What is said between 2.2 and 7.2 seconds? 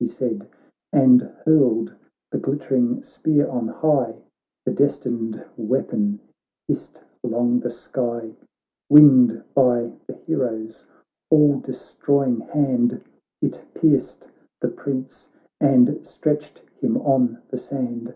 the glittering spear on high, The destined weapon hissed